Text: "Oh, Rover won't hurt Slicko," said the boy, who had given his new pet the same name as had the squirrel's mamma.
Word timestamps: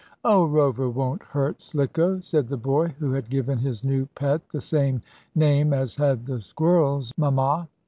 "Oh, 0.25 0.45
Rover 0.45 0.89
won't 0.89 1.21
hurt 1.21 1.61
Slicko," 1.61 2.21
said 2.21 2.47
the 2.47 2.57
boy, 2.57 2.87
who 2.97 3.11
had 3.13 3.29
given 3.29 3.59
his 3.59 3.83
new 3.83 4.07
pet 4.15 4.41
the 4.49 4.59
same 4.59 5.03
name 5.35 5.73
as 5.73 5.95
had 5.95 6.25
the 6.25 6.39
squirrel's 6.39 7.13
mamma. 7.19 7.67